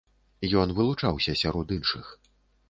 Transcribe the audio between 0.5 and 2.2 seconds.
Ён вылучаўся сярод іншых.